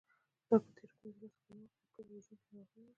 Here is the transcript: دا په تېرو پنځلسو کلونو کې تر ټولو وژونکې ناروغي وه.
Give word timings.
دا 0.47 0.55
په 0.63 0.69
تېرو 0.75 0.95
پنځلسو 0.99 1.39
کلونو 1.43 1.67
کې 1.73 1.77
تر 1.81 1.85
ټولو 1.93 2.11
وژونکې 2.17 2.49
ناروغي 2.57 2.81
وه. 2.83 2.89